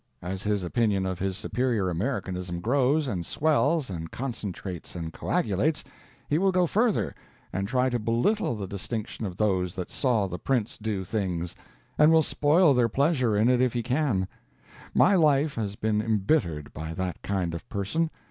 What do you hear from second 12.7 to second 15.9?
their pleasure in it if he can. My life has